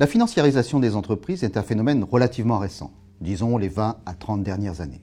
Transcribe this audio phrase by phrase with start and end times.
[0.00, 4.80] La financiarisation des entreprises est un phénomène relativement récent, disons les 20 à 30 dernières
[4.80, 5.02] années.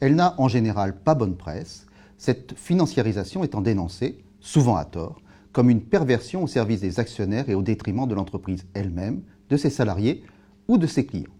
[0.00, 1.86] Elle n'a en général pas bonne presse,
[2.18, 5.22] cette financiarisation étant dénoncée, souvent à tort,
[5.52, 9.70] comme une perversion au service des actionnaires et au détriment de l'entreprise elle-même, de ses
[9.70, 10.22] salariés
[10.68, 11.35] ou de ses clients.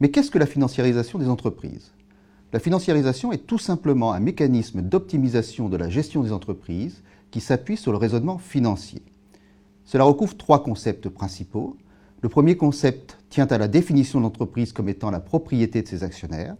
[0.00, 1.92] Mais qu'est-ce que la financiarisation des entreprises?
[2.52, 7.76] La financiarisation est tout simplement un mécanisme d'optimisation de la gestion des entreprises qui s'appuie
[7.76, 9.02] sur le raisonnement financier.
[9.84, 11.76] Cela recouvre trois concepts principaux
[12.20, 16.02] le premier concept tient à la définition de l'entreprise comme étant la propriété de ses
[16.02, 16.56] actionnaires.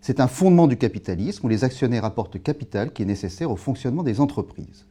[0.00, 4.02] C'est un fondement du capitalisme où les actionnaires apportent capital qui est nécessaire au fonctionnement
[4.02, 4.86] des entreprises.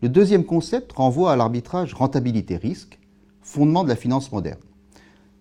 [0.00, 2.98] Le deuxième concept renvoie à l'arbitrage rentabilité-risque,
[3.42, 4.60] fondement de la finance moderne.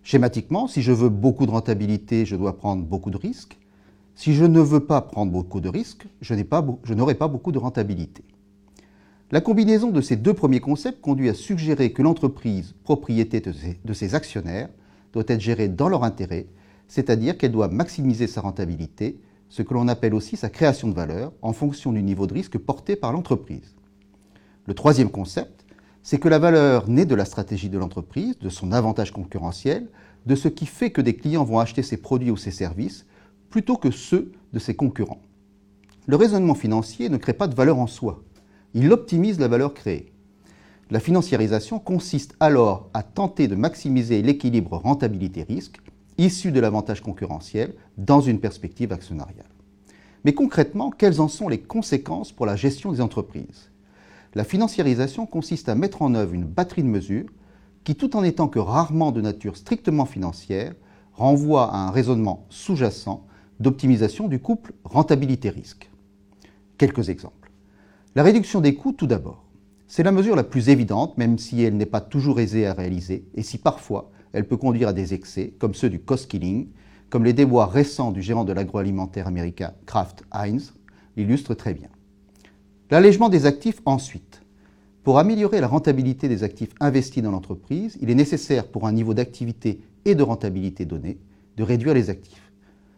[0.05, 3.57] Schématiquement, si je veux beaucoup de rentabilité, je dois prendre beaucoup de risques.
[4.13, 6.35] Si je ne veux pas prendre beaucoup de risques, je
[6.93, 8.23] n'aurai pas beaucoup de rentabilité.
[9.31, 14.13] La combinaison de ces deux premiers concepts conduit à suggérer que l'entreprise, propriété de ses,
[14.13, 14.69] actionnaires,
[15.11, 16.45] doit être gérée dans leur intérêt,
[16.87, 19.19] c'est-à-dire qu'elle doit maximiser sa rentabilité,
[19.49, 22.59] ce que l'on appelle aussi sa création de valeur, en fonction du niveau de risque
[22.59, 23.73] porté par l'entreprise.
[24.67, 25.64] Le troisième concept,
[26.05, 29.87] c'est que la valeur naît de la stratégie de l'entreprise, de son avantage concurrentiel,
[30.27, 33.07] de ce qui fait que des clients vont acheter ses produits ou ses services,
[33.49, 35.23] plutôt que ceux de ses concurrents.
[36.05, 38.23] Le raisonnement financier ne crée pas de valeur en soi,
[38.75, 40.13] il optimise la valeur créée.
[40.91, 45.79] La financiarisation consiste alors à tenter de maximiser l'équilibre rentabilité-risque
[46.19, 49.49] issu de l'avantage concurrentiel dans une perspective actionnariale.
[50.23, 53.71] Mais concrètement, quelles en sont les conséquences pour la gestion des entreprises?
[54.35, 57.29] La financiarisation consiste à mettre en œuvre une batterie de mesures
[57.85, 60.73] qui, tout en étant que rarement de nature strictement financière,
[61.13, 63.25] renvoie à un raisonnement sous-jacent
[63.61, 65.89] d'optimisation du couple rentabilité-risque.
[66.77, 67.49] Quelques exemples.
[68.15, 69.45] La réduction des coûts, tout d'abord.
[69.87, 73.25] C'est la mesure la plus évidente, même si elle n'est pas toujours aisée à réaliser,
[73.35, 76.67] et si parfois elle peut conduire à des excès, comme ceux du cost killing,
[77.09, 80.73] comme les déboires récents du gérant de l'agroalimentaire américain Kraft Heinz
[81.15, 81.87] l'illustrent très bien.
[82.91, 84.43] L'allègement des actifs ensuite.
[85.03, 89.15] Pour améliorer la rentabilité des actifs investis dans l'entreprise, il est nécessaire pour un niveau
[89.15, 91.17] d'activité et de rentabilité donné
[91.57, 92.51] de réduire les actifs.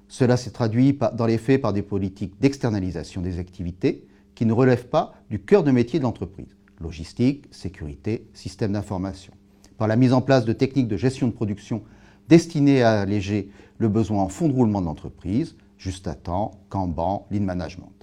[0.10, 4.06] Cela s'est traduit dans les faits par des politiques d'externalisation des activités,
[4.36, 6.58] qui ne relèvent pas du cœur de métier de l'entreprise.
[6.82, 9.34] Logistique, sécurité, système d'information.
[9.78, 11.82] Par la mise en place de techniques de gestion de production
[12.28, 17.26] destinées à alléger le besoin en fonds de roulement de l'entreprise, juste à temps, Kanban,
[17.32, 17.97] lean management.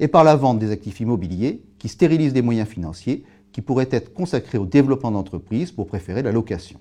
[0.00, 4.12] Et par la vente des actifs immobiliers qui stérilisent des moyens financiers qui pourraient être
[4.12, 6.80] consacrés au développement d'entreprises pour préférer la location.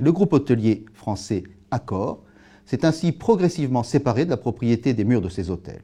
[0.00, 2.22] Le groupe hôtelier français Accor
[2.66, 5.82] s'est ainsi progressivement séparé de la propriété des murs de ses hôtels.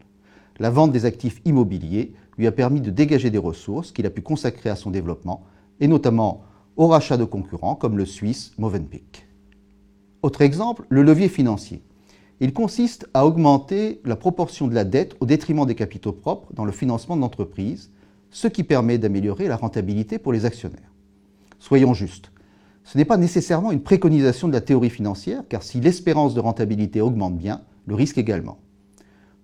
[0.58, 4.20] La vente des actifs immobiliers lui a permis de dégager des ressources qu'il a pu
[4.20, 5.44] consacrer à son développement,
[5.80, 6.44] et notamment
[6.76, 9.26] au rachat de concurrents comme le Suisse Movenpick.
[10.22, 11.82] Autre exemple, le levier financier.
[12.42, 16.64] Il consiste à augmenter la proportion de la dette au détriment des capitaux propres dans
[16.64, 17.90] le financement de l'entreprise,
[18.30, 20.90] ce qui permet d'améliorer la rentabilité pour les actionnaires.
[21.58, 22.32] Soyons justes,
[22.84, 27.02] ce n'est pas nécessairement une préconisation de la théorie financière, car si l'espérance de rentabilité
[27.02, 28.58] augmente bien, le risque également.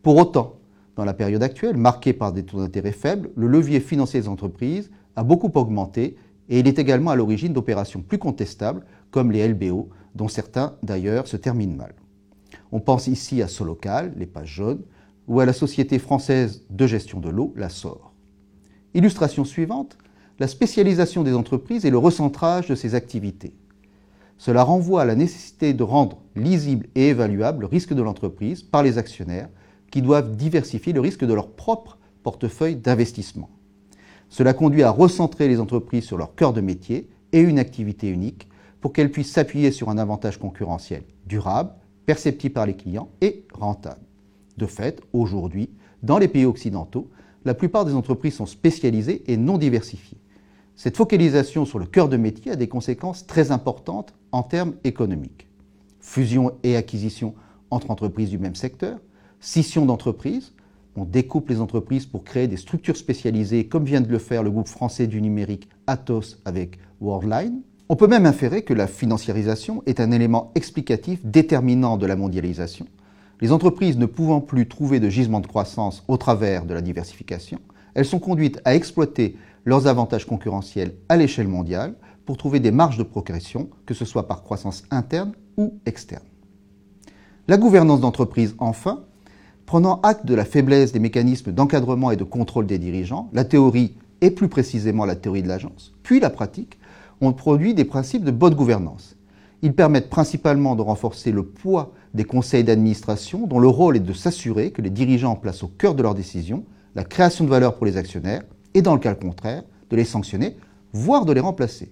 [0.03, 0.55] Pour autant,
[0.97, 4.91] dans la période actuelle, marquée par des taux d'intérêt faibles, le levier financier des entreprises
[5.17, 6.17] a beaucoup augmenté
[6.49, 11.27] et il est également à l'origine d'opérations plus contestables comme les LBO, dont certains d'ailleurs
[11.27, 11.93] se terminent mal.
[12.73, 14.83] On pense ici à Solocal, les pages jaunes,
[15.29, 18.13] ou à la Société française de gestion de l'eau, la SOR.
[18.95, 19.99] Illustration suivante,
[20.39, 23.55] la spécialisation des entreprises et le recentrage de ses activités.
[24.39, 28.83] Cela renvoie à la nécessité de rendre lisible et évaluable le risque de l'entreprise par
[28.83, 29.49] les actionnaires
[29.91, 33.51] qui doivent diversifier le risque de leur propre portefeuille d'investissement.
[34.29, 38.49] Cela conduit à recentrer les entreprises sur leur cœur de métier et une activité unique
[38.81, 41.71] pour qu'elles puissent s'appuyer sur un avantage concurrentiel durable,
[42.07, 44.01] perceptible par les clients et rentable.
[44.57, 45.71] De fait, aujourd'hui,
[46.03, 47.11] dans les pays occidentaux,
[47.45, 50.19] la plupart des entreprises sont spécialisées et non diversifiées.
[50.77, 55.49] Cette focalisation sur le cœur de métier a des conséquences très importantes en termes économiques.
[56.01, 57.35] Fusion et acquisition
[57.71, 58.99] entre entreprises du même secteur,
[59.41, 60.53] scission d'entreprises.
[60.97, 64.51] On découpe les entreprises pour créer des structures spécialisées, comme vient de le faire le
[64.51, 67.63] groupe français du numérique Atos avec Worldline.
[67.89, 72.87] On peut même inférer que la financiarisation est un élément explicatif déterminant de la mondialisation.
[73.41, 77.61] Les entreprises ne pouvant plus trouver de gisement de croissance au travers de la diversification,
[77.95, 81.95] elles sont conduites à exploiter leurs avantages concurrentiels à l'échelle mondiale
[82.25, 86.25] pour trouver des marges de progression, que ce soit par croissance interne ou externe.
[87.47, 89.05] La gouvernance d'entreprise, enfin,
[89.65, 93.95] prenant acte de la faiblesse des mécanismes d'encadrement et de contrôle des dirigeants, la théorie
[94.23, 96.81] et plus précisément la théorie de l'agence, puis la pratique,
[97.21, 99.17] ont produit des principes de bonne gouvernance.
[99.63, 104.13] Ils permettent principalement de renforcer le poids des conseils d'administration dont le rôle est de
[104.13, 106.65] s'assurer que les dirigeants placent au cœur de leurs décisions
[106.95, 108.43] la création de valeur pour les actionnaires
[108.75, 110.57] et dans le cas contraire, de les sanctionner,
[110.93, 111.91] voire de les remplacer.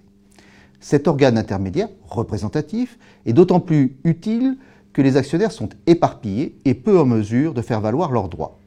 [0.79, 4.57] Cet organe intermédiaire, représentatif, est d'autant plus utile
[4.93, 8.59] que les actionnaires sont éparpillés et peu en mesure de faire valoir leurs droits.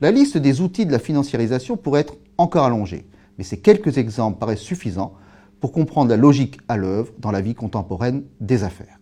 [0.00, 3.06] La liste des outils de la financiarisation pourrait être encore allongée,
[3.36, 5.12] mais ces quelques exemples paraissent suffisants
[5.60, 8.99] pour comprendre la logique à l'œuvre dans la vie contemporaine des affaires.